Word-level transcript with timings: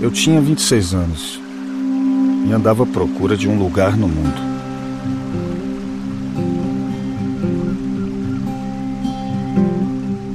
Eu 0.00 0.10
tinha 0.10 0.40
26 0.40 0.94
anos 0.94 1.40
e 2.48 2.52
andava 2.52 2.84
à 2.84 2.86
procura 2.86 3.36
de 3.36 3.46
um 3.46 3.58
lugar 3.58 3.98
no 3.98 4.08
mundo. 4.08 4.50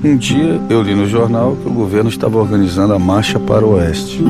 Um 0.03 0.15
dia 0.17 0.61
eu 0.69 0.83
li 0.83 0.93
no 0.93 1.07
jornal 1.07 1.55
que 1.55 1.67
o 1.67 1.71
governo 1.71 2.11
estava 2.11 2.37
organizando 2.37 2.93
a 2.93 2.99
marcha 2.99 3.39
para 3.39 3.65
o 3.65 3.71
oeste. 3.71 4.23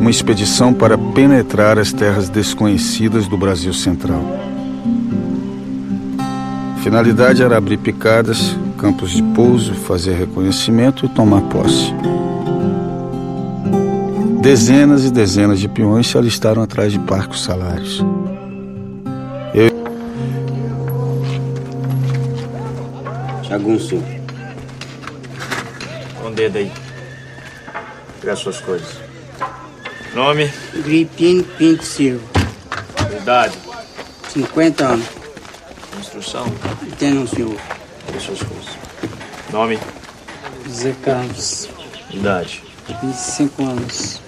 Uma 0.00 0.10
expedição 0.10 0.72
para 0.72 0.96
penetrar 0.96 1.80
as 1.80 1.92
terras 1.92 2.28
desconhecidas 2.28 3.26
do 3.26 3.36
Brasil 3.36 3.72
Central. 3.72 4.22
A 6.76 6.78
finalidade 6.78 7.42
era 7.42 7.56
abrir 7.56 7.78
picadas, 7.78 8.56
campos 8.84 9.12
de 9.12 9.22
pouso, 9.22 9.72
fazer 9.72 10.12
reconhecimento 10.12 11.06
e 11.06 11.08
tomar 11.08 11.40
posse. 11.48 11.90
Dezenas 14.42 15.06
e 15.06 15.10
dezenas 15.10 15.58
de 15.58 15.68
peões 15.70 16.06
se 16.06 16.18
alistaram 16.18 16.62
atrás 16.62 16.92
de 16.92 16.98
parcos 16.98 17.42
salários. 17.42 18.04
Jagunço. 23.48 24.02
Com 26.20 26.28
o 26.28 26.30
dedo 26.32 26.58
aí. 26.58 26.70
Pegar 28.20 28.36
suas 28.36 28.60
coisas. 28.60 28.98
Nome? 30.14 30.52
Gripim 30.84 31.42
Pinto 31.56 31.86
Silva. 31.86 32.22
Idade? 33.18 33.56
50 34.28 34.84
anos. 34.84 35.06
Instrução? 35.98 36.44
Tem 36.98 37.16
um 37.16 37.26
senhor. 37.26 37.56
Pegar 38.14 38.20
suas 38.20 38.42
coisas. 38.44 38.78
Nome? 39.50 39.78
Zé 40.68 40.94
Carlos. 41.02 41.68
Idade? 42.10 42.62
25 43.02 43.62
anos. 43.64 44.20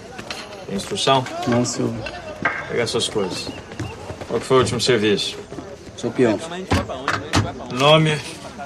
Tem 0.66 0.74
instrução? 0.74 1.24
Não, 1.46 1.64
senhor. 1.64 1.94
Pegar 2.68 2.86
suas 2.88 3.08
coisas. 3.08 3.46
Qual 4.26 4.40
que 4.40 4.46
foi 4.46 4.56
o 4.56 4.60
último 4.60 4.80
serviço? 4.80 5.38
Sou 5.96 6.10
peão. 6.10 6.36
Nome? 7.72 8.18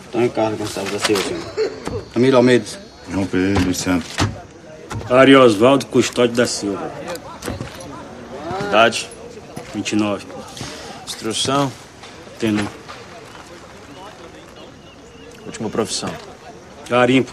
Antônio 0.08 0.30
Carlos 0.30 0.58
Gonçalves 0.58 0.92
da 0.92 0.98
Silva, 0.98 1.22
senhor. 1.22 2.02
Camilo 2.14 2.36
Almeida. 2.38 2.66
João 3.10 3.26
Pedro 3.26 3.62
dos 3.64 3.76
Santos. 3.76 4.10
Ari 5.10 5.36
Oswaldo 5.36 5.84
Custódio 5.86 6.34
da 6.34 6.46
Silva. 6.46 6.90
Idade? 8.68 9.06
29. 9.74 10.26
Instrução? 11.06 11.70
Tenor. 12.38 12.79
Última 15.60 15.68
profissão? 15.68 16.10
Garimpo. 16.88 17.30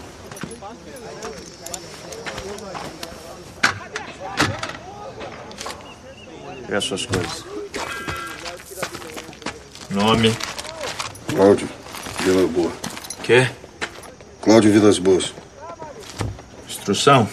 Pegar 6.66 6.82
suas 6.82 7.06
coisas. 7.06 7.44
Nome? 9.88 10.36
Cláudio 11.26 11.66
Vila 12.20 12.46
Boa. 12.48 12.72
Quê? 13.22 13.50
Cláudio 14.42 14.72
Vilas 14.72 14.98
Boas. 14.98 15.32
Instrução? 16.68 17.26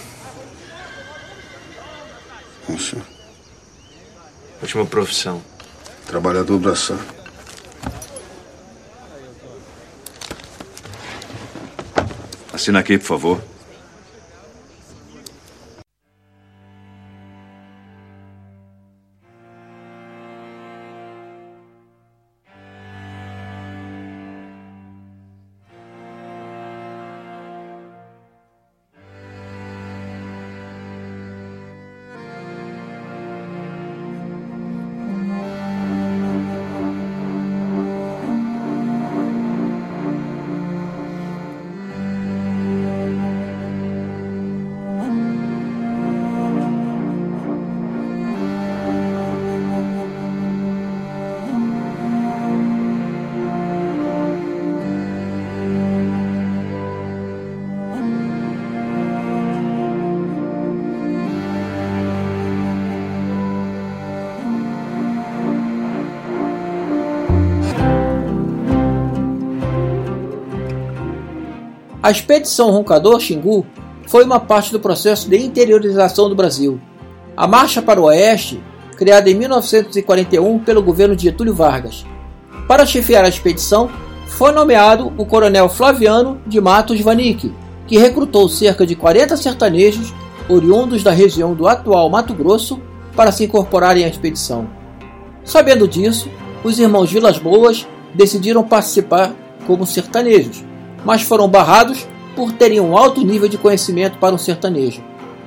Não, 2.70 2.80
senhor. 2.80 3.06
Última 4.62 4.86
profissão? 4.86 5.44
Trabalhador 6.08 6.58
braçar. 6.58 7.15
Assina 12.66 12.80
aqui, 12.80 12.98
por 12.98 13.06
favor. 13.06 13.55
A 72.06 72.12
expedição 72.12 72.70
Roncador 72.70 73.20
Xingu 73.20 73.66
foi 74.06 74.24
uma 74.24 74.40
parte 74.40 74.72
do 74.72 74.80
processo 74.80 75.28
de 75.28 75.38
interiorização 75.38 76.30
do 76.30 76.36
Brasil. 76.36 76.80
A 77.36 77.48
Marcha 77.48 77.82
para 77.82 78.00
o 78.00 78.04
Oeste, 78.04 78.62
criada 78.96 79.28
em 79.28 79.34
1941 79.34 80.60
pelo 80.60 80.84
governo 80.84 81.16
de 81.16 81.24
Getúlio 81.24 81.56
Vargas. 81.56 82.06
Para 82.68 82.86
chefiar 82.86 83.26
a 83.26 83.28
expedição, 83.28 83.90
foi 84.28 84.52
nomeado 84.52 85.14
o 85.18 85.26
coronel 85.26 85.68
Flaviano 85.68 86.40
de 86.46 86.62
Matos 86.62 87.02
Vanik, 87.02 87.52
que 87.88 87.98
recrutou 87.98 88.48
cerca 88.48 88.86
de 88.86 88.96
40 88.96 89.36
sertanejos 89.36 90.14
oriundos 90.48 91.02
da 91.02 91.10
região 91.10 91.56
do 91.56 91.68
atual 91.68 92.08
Mato 92.08 92.36
Grosso 92.36 92.80
para 93.16 93.32
se 93.32 93.46
incorporarem 93.46 94.06
à 94.06 94.08
expedição. 94.08 94.70
Sabendo 95.44 95.88
disso, 95.88 96.30
os 96.64 96.78
irmãos 96.78 97.12
Vilas 97.12 97.40
Boas 97.40 97.88
decidiram 98.14 98.64
participar 98.64 99.34
como 99.66 99.88
sertanejos, 99.88 100.64
mas 101.06 101.22
foram 101.22 101.48
barrados 101.48 102.08
por 102.36 102.52
terem 102.52 102.82
um 102.82 102.98
alto 102.98 103.24
nível 103.24 103.48
de 103.48 103.58
conhecimento 103.58 104.18
para 104.18 104.36
um 104.36 104.38
sertanejo. 104.38 105.02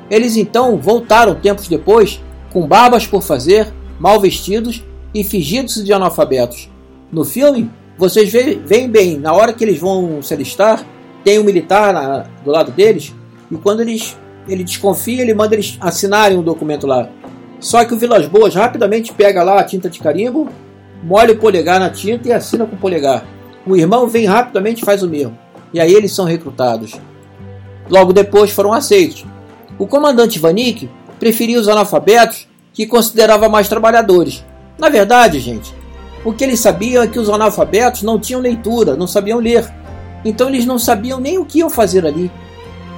Eles 0.08 0.36
então 0.36 0.78
voltaram 0.78 1.34
tempos 1.34 1.68
depois, 1.68 2.22
com 2.50 2.66
barbas 2.66 3.06
por 3.06 3.22
fazer, 3.22 3.70
mal 3.98 4.18
vestidos 4.20 4.82
e 5.12 5.22
fingindo-se 5.22 5.84
de 5.84 5.92
analfabetos. 5.92 6.70
No 7.12 7.24
filme, 7.24 7.70
vocês 7.98 8.30
veem 8.32 8.88
bem, 8.88 9.18
na 9.18 9.34
hora 9.34 9.52
que 9.52 9.64
eles 9.64 9.78
vão 9.78 10.22
se 10.22 10.32
alistar, 10.32 10.86
tem 11.24 11.38
um 11.38 11.44
militar 11.44 11.92
na, 11.92 12.24
do 12.42 12.50
lado 12.50 12.70
deles, 12.70 13.14
e 13.50 13.56
quando 13.56 13.80
eles, 13.80 14.16
ele 14.48 14.64
desconfia, 14.64 15.20
ele 15.20 15.34
manda 15.34 15.54
eles 15.54 15.76
assinarem 15.80 16.38
um 16.38 16.42
documento 16.42 16.86
lá. 16.86 17.08
Só 17.60 17.84
que 17.84 17.92
o 17.92 17.98
Vilas 17.98 18.26
Boas 18.26 18.54
rapidamente 18.54 19.12
pega 19.12 19.42
lá 19.42 19.58
a 19.58 19.64
tinta 19.64 19.90
de 19.90 19.98
carimbo, 19.98 20.48
molha 21.02 21.32
o 21.32 21.38
polegar 21.38 21.80
na 21.80 21.90
tinta 21.90 22.28
e 22.28 22.32
assina 22.32 22.64
com 22.64 22.76
o 22.76 22.78
polegar. 22.78 23.26
O 23.66 23.76
irmão 23.76 24.06
vem 24.06 24.24
rapidamente 24.24 24.82
e 24.82 24.84
faz 24.84 25.02
o 25.02 25.08
mesmo 25.08 25.36
e 25.72 25.80
aí 25.80 25.92
eles 25.92 26.12
são 26.12 26.24
recrutados. 26.24 26.94
Logo 27.88 28.12
depois 28.12 28.50
foram 28.50 28.72
aceitos. 28.72 29.24
O 29.78 29.86
comandante 29.86 30.38
Vanik 30.38 30.88
preferia 31.18 31.58
os 31.58 31.68
analfabetos 31.68 32.46
que 32.72 32.86
considerava 32.86 33.48
mais 33.48 33.68
trabalhadores. 33.68 34.44
Na 34.78 34.88
verdade, 34.88 35.40
gente, 35.40 35.74
o 36.24 36.32
que 36.32 36.44
eles 36.44 36.60
sabiam 36.60 37.02
é 37.02 37.06
que 37.06 37.18
os 37.18 37.30
analfabetos 37.30 38.02
não 38.02 38.18
tinham 38.18 38.40
leitura, 38.40 38.96
não 38.96 39.06
sabiam 39.06 39.38
ler. 39.38 39.68
Então 40.24 40.48
eles 40.48 40.66
não 40.66 40.78
sabiam 40.78 41.20
nem 41.20 41.38
o 41.38 41.44
que 41.44 41.58
iam 41.58 41.70
fazer 41.70 42.06
ali. 42.06 42.30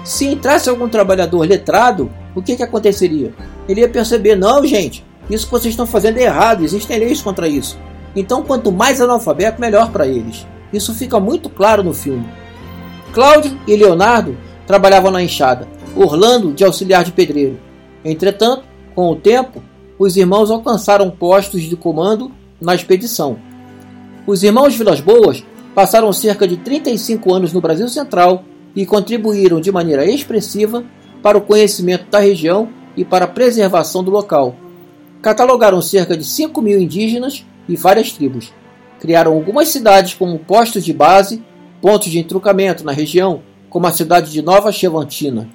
Se 0.02 0.26
entrasse 0.26 0.68
algum 0.68 0.88
trabalhador 0.88 1.46
letrado, 1.46 2.10
o 2.34 2.42
que, 2.42 2.56
que 2.56 2.62
aconteceria? 2.62 3.34
Ele 3.68 3.82
ia 3.82 3.88
perceber: 3.88 4.34
não, 4.36 4.66
gente, 4.66 5.04
isso 5.28 5.46
que 5.46 5.52
vocês 5.52 5.72
estão 5.72 5.86
fazendo 5.86 6.18
é 6.18 6.22
errado, 6.22 6.64
existem 6.64 6.98
leis 6.98 7.20
contra 7.20 7.46
isso. 7.46 7.78
Então, 8.16 8.42
quanto 8.42 8.72
mais 8.72 9.00
analfabeto, 9.00 9.60
melhor 9.60 9.90
para 9.90 10.06
eles. 10.06 10.46
Isso 10.72 10.94
fica 10.94 11.20
muito 11.20 11.48
claro 11.48 11.82
no 11.82 11.92
filme. 11.92 12.26
Cláudio 13.12 13.58
e 13.66 13.74
Leonardo 13.74 14.36
trabalhavam 14.66 15.10
na 15.10 15.22
enxada, 15.22 15.66
Orlando 15.96 16.52
de 16.52 16.64
auxiliar 16.64 17.02
de 17.02 17.10
pedreiro. 17.10 17.58
Entretanto, 18.04 18.62
com 18.94 19.10
o 19.10 19.16
tempo, 19.16 19.62
os 19.98 20.16
irmãos 20.16 20.50
alcançaram 20.50 21.10
postos 21.10 21.62
de 21.62 21.76
comando 21.76 22.30
na 22.60 22.74
expedição. 22.74 23.36
Os 24.26 24.44
irmãos 24.44 24.76
Vilas 24.76 25.00
Boas 25.00 25.44
passaram 25.74 26.12
cerca 26.12 26.46
de 26.46 26.56
35 26.56 27.34
anos 27.34 27.52
no 27.52 27.60
Brasil 27.60 27.88
Central 27.88 28.44
e 28.76 28.86
contribuíram 28.86 29.60
de 29.60 29.72
maneira 29.72 30.04
expressiva 30.04 30.84
para 31.20 31.36
o 31.36 31.40
conhecimento 31.40 32.08
da 32.10 32.20
região 32.20 32.68
e 32.96 33.04
para 33.04 33.24
a 33.24 33.28
preservação 33.28 34.04
do 34.04 34.10
local. 34.10 34.54
Catalogaram 35.20 35.82
cerca 35.82 36.16
de 36.16 36.24
5 36.24 36.62
mil 36.62 36.78
indígenas 36.78 37.44
e 37.68 37.74
várias 37.74 38.12
tribos. 38.12 38.52
Criaram 39.00 39.32
algumas 39.32 39.68
cidades 39.68 40.14
como 40.14 40.38
postos 40.38 40.84
de 40.84 40.92
base 40.92 41.42
pontos 41.80 42.10
de 42.10 42.18
entrucamento 42.18 42.84
na 42.84 42.92
região 42.92 43.42
como 43.68 43.86
a 43.86 43.92
cidade 43.92 44.30
de 44.30 44.42
Nova 44.42 44.72
Chevantina. 44.72 45.48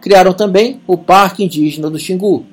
Criaram 0.00 0.34
também 0.34 0.80
o 0.86 0.98
Parque 0.98 1.44
Indígena 1.44 1.88
do 1.88 1.98
Xingu. 1.98 2.44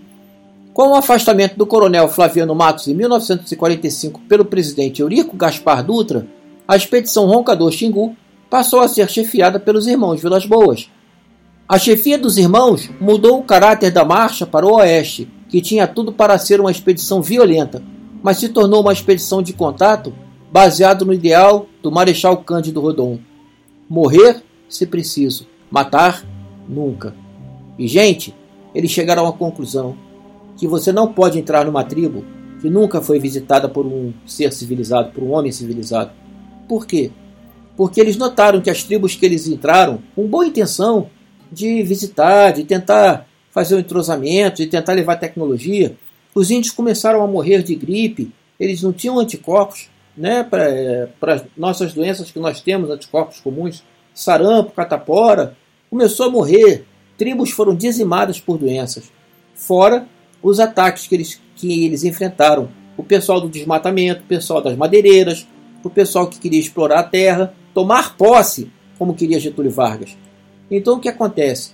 Com 0.74 0.90
o 0.90 0.96
afastamento 0.96 1.58
do 1.58 1.66
coronel 1.66 2.08
Flaviano 2.08 2.56
Matos 2.56 2.88
em 2.88 2.94
1945 2.94 4.22
pelo 4.22 4.46
presidente 4.46 5.02
Eurico 5.02 5.36
Gaspar 5.36 5.84
Dutra, 5.84 6.26
a 6.66 6.78
expedição 6.78 7.26
Roncador 7.26 7.72
Xingu 7.72 8.16
passou 8.50 8.80
a 8.80 8.88
ser 8.88 9.10
chefiada 9.10 9.60
pelos 9.60 9.88
irmãos 9.88 10.22
Vilas 10.22 10.46
Boas. 10.46 10.90
A 11.68 11.78
chefia 11.78 12.18
dos 12.18 12.38
irmãos 12.38 12.90
mudou 13.00 13.40
o 13.40 13.44
caráter 13.44 13.92
da 13.92 14.06
marcha 14.06 14.46
para 14.46 14.66
o 14.66 14.76
oeste, 14.76 15.28
que 15.50 15.62
tinha 15.62 15.88
tudo 15.88 16.14
para 16.14 16.38
ser 16.38 16.62
uma 16.62 16.72
expedição 16.72 17.22
violenta, 17.22 17.84
mas 18.24 18.38
se 18.38 18.50
tornou 18.50 18.82
uma 18.82 18.94
expedição 18.94 19.42
de 19.42 19.52
contato 19.52 20.14
baseado 20.52 21.06
no 21.06 21.14
ideal 21.14 21.68
do 21.82 21.92
Marechal 21.92 22.38
Cândido 22.44 22.82
Rodon: 22.82 23.20
morrer 23.90 24.44
se 24.68 24.86
preciso, 24.86 25.48
matar 25.70 26.26
nunca. 26.68 27.16
E 27.80 27.88
gente, 27.88 28.36
eles 28.76 28.92
chegaram 28.92 29.26
à 29.26 29.34
conclusão 29.34 29.96
que 30.58 30.68
você 30.68 30.92
não 30.92 31.12
pode 31.12 31.40
entrar 31.40 31.66
numa 31.66 31.84
tribo 31.84 32.24
que 32.62 32.70
nunca 32.70 33.02
foi 33.02 33.20
visitada 33.20 33.68
por 33.68 33.86
um 33.86 34.14
ser 34.26 34.54
civilizado, 34.54 35.12
por 35.12 35.24
um 35.24 35.32
homem 35.32 35.52
civilizado. 35.52 36.12
Por 36.68 36.86
quê? 36.86 37.10
Porque 37.76 38.00
eles 38.00 38.18
notaram 38.18 38.62
que 38.62 38.70
as 38.70 38.84
tribos 38.84 39.16
que 39.16 39.26
eles 39.26 39.48
entraram, 39.48 40.00
com 40.16 40.28
boa 40.28 40.46
intenção 40.46 41.10
de 41.52 41.82
visitar, 41.82 42.52
de 42.52 42.64
tentar 42.64 43.26
fazer 43.50 43.76
um 43.76 43.80
entrosamento, 43.80 44.58
de 44.58 44.68
tentar 44.68 44.94
levar 44.94 45.16
tecnologia, 45.16 45.98
os 46.36 46.52
índios 46.52 46.72
começaram 46.72 47.24
a 47.24 47.28
morrer 47.28 47.64
de 47.64 47.74
gripe, 47.74 48.32
eles 48.60 48.84
não 48.84 48.94
tinham 48.94 49.20
anticorpos 49.20 49.90
né, 50.16 50.44
para 50.44 51.46
nossas 51.56 51.94
doenças 51.94 52.32
que 52.32 52.40
nós 52.40 52.62
temos, 52.62 52.90
anticorpos 52.90 53.40
comuns, 53.40 53.84
sarampo, 54.14 54.72
catapora, 54.72 55.56
começou 55.90 56.28
a 56.28 56.30
morrer. 56.30 56.86
Tribos 57.18 57.52
foram 57.52 57.76
dizimadas 57.76 58.40
por 58.40 58.58
doenças. 58.58 59.12
Fora 59.56 60.08
os 60.42 60.60
ataques 60.60 61.08
que 61.08 61.16
eles, 61.16 61.42
que 61.56 61.86
eles 61.86 62.04
enfrentaram. 62.04 62.70
O 62.98 63.04
pessoal 63.04 63.40
do 63.40 63.50
desmatamento, 63.50 64.22
o 64.22 64.28
pessoal 64.28 64.62
das 64.62 64.76
madeireiras, 64.76 65.48
o 65.84 65.90
pessoal 65.90 66.28
que 66.28 66.40
queria 66.40 66.60
explorar 66.60 67.00
a 67.00 67.04
terra, 67.04 67.54
tomar 67.74 68.18
posse, 68.18 68.72
como 68.98 69.14
queria 69.14 69.40
Getúlio 69.40 69.72
Vargas. 69.72 70.16
Então 70.70 70.96
o 70.96 71.00
que 71.00 71.10
acontece? 71.10 71.72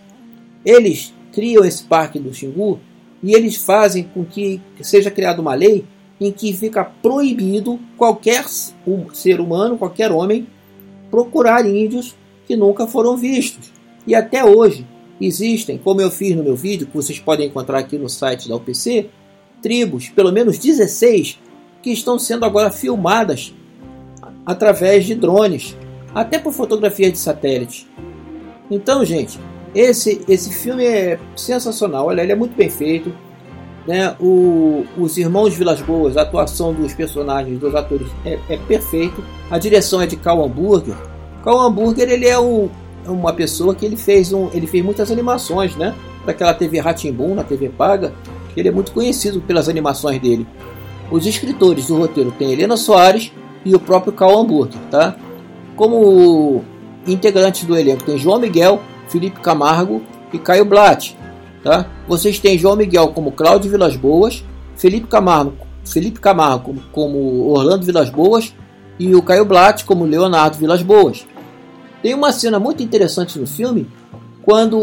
Eles 0.65 1.13
criam 1.31 1.63
esse 1.65 1.83
parque 1.83 2.19
do 2.19 2.33
Xingu 2.33 2.79
e 3.21 3.33
eles 3.33 3.55
fazem 3.55 4.03
com 4.03 4.23
que 4.25 4.61
seja 4.81 5.11
criada 5.11 5.41
uma 5.41 5.53
lei 5.53 5.85
em 6.19 6.31
que 6.31 6.51
fica 6.53 6.83
proibido 6.83 7.79
qualquer 7.95 8.45
ser 9.13 9.39
humano, 9.39 9.77
qualquer 9.77 10.11
homem, 10.11 10.47
procurar 11.11 11.65
índios 11.65 12.15
que 12.45 12.55
nunca 12.55 12.87
foram 12.87 13.15
vistos. 13.15 13.71
E 14.05 14.15
até 14.15 14.43
hoje 14.43 14.85
existem, 15.19 15.77
como 15.77 16.01
eu 16.01 16.09
fiz 16.09 16.35
no 16.35 16.43
meu 16.43 16.55
vídeo, 16.55 16.87
que 16.87 16.95
vocês 16.95 17.19
podem 17.19 17.47
encontrar 17.47 17.79
aqui 17.79 17.97
no 17.97 18.09
site 18.09 18.47
da 18.47 18.55
UPC, 18.55 19.09
tribos, 19.61 20.09
pelo 20.09 20.31
menos 20.31 20.57
16, 20.57 21.39
que 21.81 21.91
estão 21.91 22.17
sendo 22.17 22.45
agora 22.45 22.71
filmadas 22.71 23.53
através 24.45 25.05
de 25.05 25.13
drones, 25.13 25.75
até 26.15 26.39
por 26.39 26.53
fotografia 26.53 27.11
de 27.11 27.17
satélite. 27.17 27.87
Então, 28.71 29.03
gente, 29.03 29.39
esse, 29.75 30.21
esse 30.27 30.53
filme 30.53 30.83
é 30.83 31.19
sensacional. 31.35 32.07
Olha, 32.07 32.21
ele 32.21 32.31
é 32.31 32.35
muito 32.35 32.55
bem 32.55 32.69
feito. 32.69 33.13
Né? 33.87 34.13
O, 34.19 34.85
os 34.97 35.17
Irmãos 35.17 35.55
Vilas 35.55 35.81
Boas, 35.81 36.17
a 36.17 36.23
atuação 36.23 36.73
dos 36.73 36.93
personagens, 36.93 37.57
dos 37.57 37.73
atores, 37.73 38.07
é, 38.25 38.37
é 38.49 38.57
perfeito. 38.57 39.23
A 39.49 39.57
direção 39.57 40.01
é 40.01 40.05
de 40.05 40.17
Carl 40.17 40.43
Hamburger. 40.43 40.95
Carl 41.41 41.61
Hamburger 41.61 42.09
ele 42.09 42.27
é 42.27 42.37
um, 42.37 42.69
uma 43.07 43.31
pessoa 43.31 43.73
que 43.73 43.85
ele 43.85 43.95
fez, 43.95 44.33
um, 44.33 44.49
ele 44.53 44.67
fez 44.67 44.83
muitas 44.83 45.09
animações, 45.09 45.75
né? 45.77 45.95
Daquela 46.25 46.53
TV 46.53 46.81
Ratimbun, 46.81 47.33
na 47.33 47.45
TV 47.45 47.69
Paga. 47.69 48.13
Ele 48.57 48.67
é 48.67 48.71
muito 48.71 48.91
conhecido 48.91 49.39
pelas 49.39 49.69
animações 49.69 50.19
dele. 50.19 50.45
Os 51.09 51.25
escritores 51.25 51.87
do 51.87 51.97
roteiro 51.97 52.31
tem 52.31 52.51
Helena 52.51 52.75
Soares 52.75 53.31
e 53.63 53.73
o 53.73 53.79
próprio 53.79 54.11
Carl 54.11 54.37
Hamburger, 54.37 54.79
tá? 54.91 55.15
Como 55.77 56.65
integrantes 57.07 57.63
do 57.63 57.77
elenco 57.77 58.03
tem 58.03 58.17
João 58.17 58.39
Miguel, 58.39 58.81
Felipe 59.07 59.39
Camargo 59.39 60.01
e 60.33 60.37
Caio 60.37 60.65
Blatt. 60.65 61.15
Tá? 61.63 61.87
Vocês 62.07 62.39
têm 62.39 62.57
João 62.57 62.75
Miguel 62.75 63.09
como 63.09 63.31
Cláudio 63.31 63.71
Vilas 63.71 63.95
Boas, 63.95 64.43
Felipe 64.75 65.07
Camargo, 65.07 65.67
Felipe 65.85 66.19
Camargo 66.19 66.75
como 66.91 67.49
Orlando 67.49 67.85
Vilas 67.85 68.09
Boas 68.09 68.53
e 68.99 69.15
o 69.15 69.21
Caio 69.21 69.45
Blatt 69.45 69.83
como 69.83 70.05
Leonardo 70.05 70.57
Vilas 70.57 70.81
Boas. 70.81 71.25
Tem 72.01 72.13
uma 72.13 72.31
cena 72.31 72.59
muito 72.59 72.83
interessante 72.83 73.39
no 73.39 73.47
filme 73.47 73.87
quando 74.43 74.77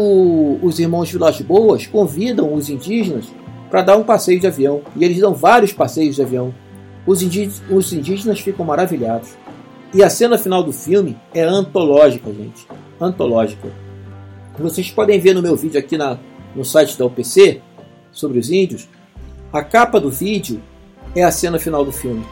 os 0.61 0.79
irmãos 0.79 1.09
Vilas 1.09 1.41
Boas 1.41 1.87
convidam 1.87 2.53
os 2.53 2.69
indígenas 2.69 3.25
para 3.69 3.81
dar 3.81 3.97
um 3.97 4.03
passeio 4.03 4.39
de 4.39 4.47
avião. 4.47 4.81
E 4.95 5.03
eles 5.03 5.19
dão 5.19 5.33
vários 5.33 5.73
passeios 5.73 6.15
de 6.15 6.21
avião. 6.21 6.53
Os 7.05 7.21
indígenas, 7.21 7.63
os 7.69 7.91
indígenas 7.91 8.39
ficam 8.39 8.65
maravilhados. 8.65 9.29
E 9.93 10.03
a 10.03 10.09
cena 10.09 10.37
final 10.37 10.61
do 10.61 10.71
filme 10.71 11.17
é 11.33 11.43
antológica, 11.43 12.31
gente. 12.31 12.67
Antológica. 12.99 13.69
Vocês 14.59 14.91
podem 14.91 15.19
ver 15.19 15.33
no 15.33 15.41
meu 15.41 15.55
vídeo 15.55 15.79
aqui 15.79 15.97
na, 15.97 16.17
no 16.55 16.63
site 16.63 16.97
da 16.97 17.05
UPC 17.05 17.61
sobre 18.11 18.39
os 18.39 18.49
índios. 18.49 18.87
A 19.51 19.63
capa 19.63 19.99
do 19.99 20.09
vídeo 20.09 20.61
é 21.15 21.23
a 21.23 21.31
cena 21.31 21.59
final 21.59 21.83
do 21.83 21.91
filme. 21.91 22.25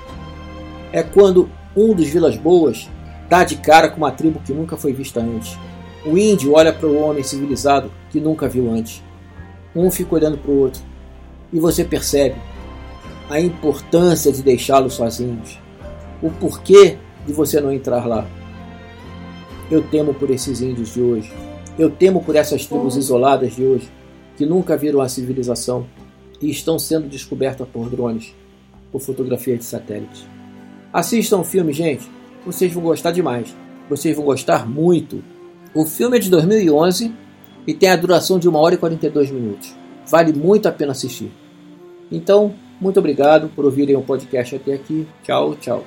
É 0.91 1.03
quando 1.03 1.49
um 1.75 1.93
dos 1.93 2.07
Vilas 2.07 2.37
Boas 2.37 2.89
dá 3.29 3.43
de 3.43 3.57
cara 3.57 3.89
com 3.89 3.97
uma 3.97 4.11
tribo 4.11 4.39
que 4.39 4.53
nunca 4.53 4.77
foi 4.77 4.93
vista 4.93 5.19
antes. 5.19 5.57
O 6.05 6.17
índio 6.17 6.53
olha 6.53 6.73
para 6.73 6.87
o 6.87 7.01
homem 7.01 7.23
civilizado 7.23 7.91
que 8.09 8.19
nunca 8.19 8.47
viu 8.47 8.71
antes. 8.71 9.01
Um 9.75 9.89
fica 9.89 10.15
olhando 10.15 10.37
para 10.37 10.51
o 10.51 10.59
outro. 10.59 10.81
E 11.51 11.59
você 11.59 11.83
percebe 11.83 12.35
a 13.29 13.39
importância 13.39 14.31
de 14.31 14.43
deixá-los 14.43 14.93
sozinhos. 14.93 15.57
O 16.21 16.29
porquê 16.29 16.97
de 17.25 17.33
você 17.33 17.59
não 17.59 17.71
entrar 17.71 18.05
lá. 18.05 18.27
Eu 19.71 19.81
temo 19.81 20.13
por 20.13 20.29
esses 20.29 20.61
índios 20.61 20.93
de 20.93 21.01
hoje. 21.01 21.33
Eu 21.79 21.89
temo 21.89 22.23
por 22.23 22.35
essas 22.35 22.65
tribos 22.65 22.95
isoladas 22.95 23.55
de 23.55 23.63
hoje, 23.63 23.89
que 24.43 24.45
nunca 24.45 24.75
viram 24.75 24.99
a 24.99 25.07
civilização 25.07 25.87
e 26.41 26.51
estão 26.51 26.77
sendo 26.77 27.07
descobertas 27.07 27.65
por 27.65 27.89
drones, 27.89 28.35
por 28.91 28.99
fotografia 28.99 29.57
de 29.57 29.63
satélite. 29.63 30.27
Assistam 30.91 31.37
o 31.37 31.43
filme, 31.45 31.71
gente. 31.71 32.05
Vocês 32.45 32.73
vão 32.73 32.83
gostar 32.83 33.11
demais. 33.11 33.55
Vocês 33.89 34.13
vão 34.13 34.25
gostar 34.25 34.67
muito. 34.67 35.23
O 35.73 35.85
filme 35.85 36.17
é 36.17 36.19
de 36.19 36.29
2011 36.29 37.13
e 37.65 37.73
tem 37.73 37.89
a 37.89 37.95
duração 37.95 38.37
de 38.37 38.49
1 38.49 38.55
hora 38.55 38.75
e 38.75 38.77
42 38.77 39.31
minutos. 39.31 39.73
Vale 40.09 40.33
muito 40.33 40.67
a 40.67 40.71
pena 40.73 40.91
assistir. 40.91 41.31
Então, 42.11 42.53
muito 42.81 42.99
obrigado 42.99 43.47
por 43.55 43.63
ouvirem 43.63 43.95
o 43.95 44.01
podcast 44.01 44.57
até 44.57 44.73
aqui. 44.73 45.07
Tchau, 45.23 45.55
tchau. 45.55 45.85